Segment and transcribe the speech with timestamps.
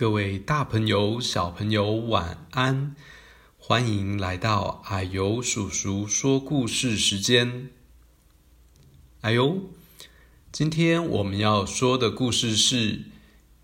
[0.00, 2.96] 各位大朋友、小朋友，晚安！
[3.58, 7.68] 欢迎来到啊呦叔叔说故事时间。
[9.20, 9.68] 啊呦，
[10.50, 13.10] 今天我们要说的故事是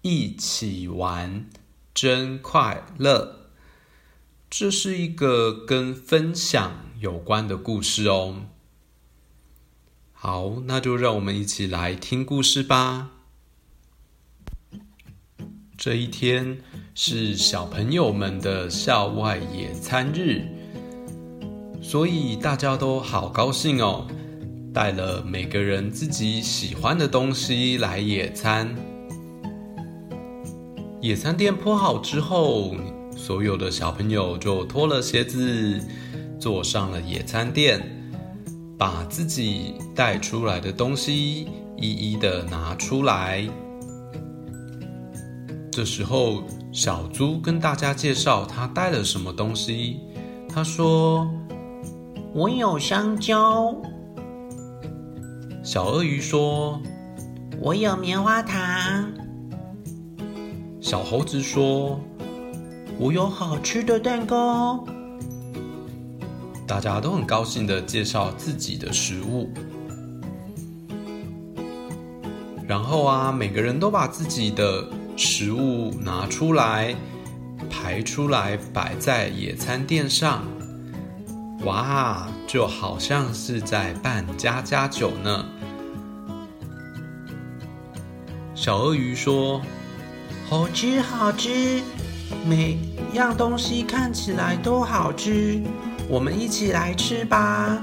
[0.02, 1.48] 一起玩
[1.94, 3.48] 真快乐。
[4.50, 8.42] 这是一个跟分享有关的故事哦。
[10.12, 13.12] 好，那就让我们一起来听故事吧。
[15.86, 16.58] 这一天
[16.96, 20.42] 是小朋友们的校外野餐日，
[21.80, 24.04] 所以大家都好高兴哦，
[24.74, 28.74] 带了每个人自己喜欢的东西来野餐。
[31.00, 32.74] 野餐垫铺好之后，
[33.16, 35.80] 所有的小朋友就脱了鞋子，
[36.40, 37.80] 坐上了野餐垫，
[38.76, 43.48] 把自己带出来的东西一一的拿出来。
[45.76, 50.00] 这时候，小猪跟大家介绍他带了什么东西。
[50.48, 51.28] 他说
[52.32, 53.76] ：“我有香蕉。”
[55.62, 56.80] 小鳄鱼说
[57.60, 59.12] ：“我有棉花糖。”
[60.80, 62.00] 小猴子说
[62.98, 64.82] ：“我有好吃的蛋糕。”
[66.66, 69.52] 大家都很高兴的介绍自己的食物。
[72.66, 76.94] 然后啊，每个人都把自己的食物拿出来，
[77.70, 80.44] 排出来，摆在野餐垫上。
[81.64, 85.46] 哇，就好像是在办家家酒呢。
[88.54, 89.62] 小鳄鱼说
[90.50, 91.80] ：“好吃，好吃，
[92.46, 92.78] 每
[93.14, 95.62] 样东西看起来都好吃，
[96.10, 97.82] 我们一起来吃吧。”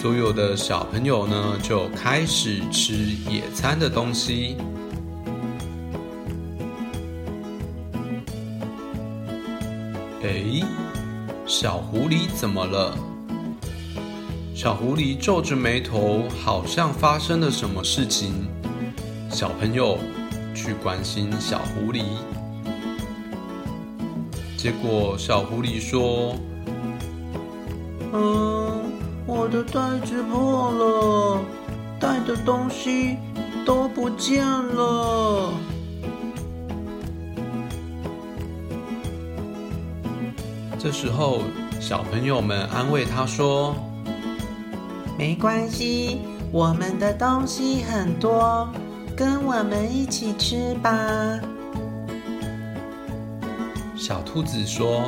[0.00, 2.94] 所有的小朋友呢，就开始吃
[3.28, 4.56] 野餐的东西。
[10.32, 10.66] 哎，
[11.44, 12.96] 小狐狸怎么了？
[14.54, 18.48] 小狐狸皱着眉头，好像发生了什么事情。
[19.28, 19.98] 小朋友
[20.54, 22.02] 去关心小狐狸，
[24.56, 26.34] 结果小狐狸说
[28.14, 28.90] ：“嗯，
[29.26, 31.40] 我的袋子破了，
[32.00, 33.18] 带的东西
[33.66, 35.52] 都不见了。”
[40.82, 41.42] 这时候，
[41.80, 43.72] 小朋友们安慰他说
[45.16, 46.18] ：“没关系，
[46.50, 48.68] 我们的东西很多，
[49.16, 50.90] 跟我们一起吃吧。”
[53.94, 55.04] 小兔子说：“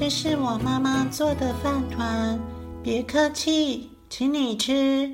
[0.00, 2.40] 这是我妈妈做的饭团，
[2.82, 5.12] 别客气，请你吃。”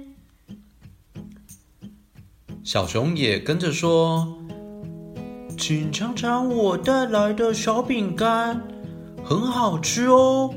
[2.63, 4.39] 小熊也跟着说
[5.59, 8.63] ：“请尝尝我带来的小饼干。”
[9.29, 10.51] 很好吃哦！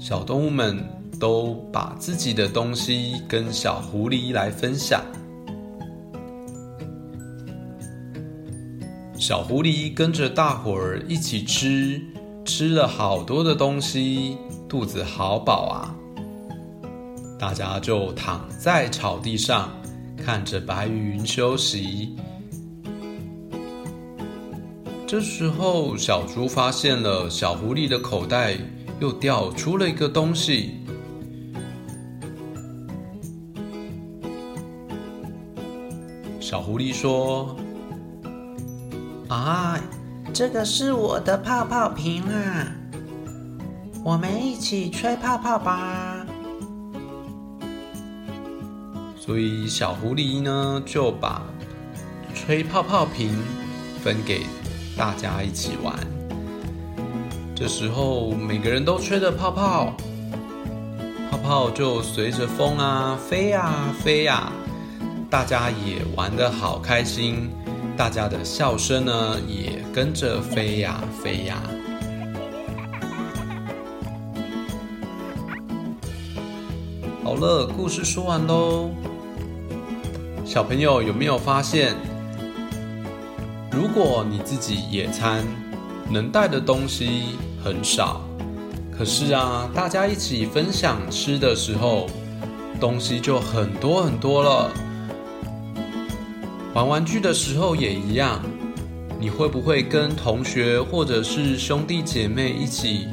[0.00, 0.76] 小动物们
[1.20, 5.00] 都把自己的东西跟小狐狸来分享。
[9.16, 12.02] 小狐狸跟着大伙儿一起吃，
[12.44, 14.36] 吃了好多的东西，
[14.68, 15.94] 肚子好饱啊！
[17.38, 19.70] 大家就躺在草地上，
[20.16, 22.16] 看着白云休息。
[25.14, 28.58] 这时候，小猪发现了小狐狸的口袋
[28.98, 30.80] 又掉出了一个东西。
[36.40, 37.54] 小狐狸说
[39.30, 39.78] ：“啊，
[40.32, 42.66] 这个是我的泡泡瓶啊，
[44.04, 46.26] 我们一起吹泡泡吧。”
[49.16, 51.40] 所以小狐狸呢，就把
[52.34, 53.30] 吹泡泡瓶
[54.02, 54.40] 分给。
[54.96, 55.98] 大家一起玩，
[57.54, 59.92] 这时候每个人都吹着泡泡，
[61.30, 64.52] 泡泡就随着风啊飞呀飞呀，
[65.28, 67.50] 大家也玩得好开心，
[67.96, 71.60] 大家的笑声呢也跟着飞呀飞呀。
[77.24, 78.90] 好了，故事说完喽，
[80.44, 81.96] 小朋友有没有发现？
[83.74, 85.44] 如果你自己野餐，
[86.08, 88.20] 能带的东西很少，
[88.96, 92.06] 可是啊，大家一起分享吃的时候，
[92.80, 94.70] 东西就很多很多了。
[96.72, 98.40] 玩玩具的时候也一样，
[99.18, 103.08] 你会不会跟同学或者是兄弟姐妹一起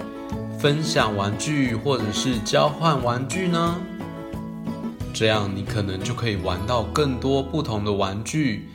[0.59, 3.77] 分享玩具，或者是交换玩具呢？
[5.11, 8.69] 这样你可能就可以玩到更多不同的玩具，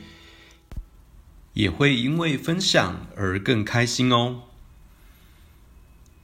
[1.57, 4.43] 也会因为分享而更开心哦。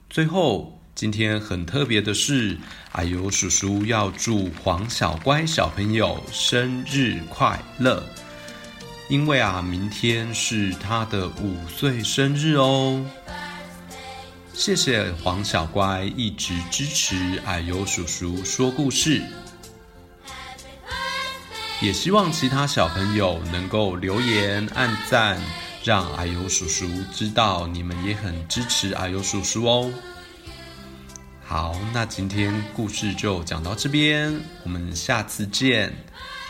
[0.07, 2.55] 最后，今天很特别的是，
[2.91, 8.03] 啊呦叔叔要祝黄小乖小朋友生日快乐，
[9.09, 13.03] 因为啊，明天是他的五岁生日哦。
[14.53, 19.19] 谢谢黄小乖一直支持矮油叔叔说故事，
[21.83, 25.37] 也希望其他小朋友能够留言按赞，
[25.83, 29.91] 让阿尤叔叔知道你们也很支持阿尤叔叔哦。
[31.43, 34.33] 好，那今天故事就讲到这边，
[34.63, 35.93] 我们下次见，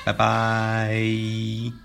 [0.06, 1.83] 拜拜。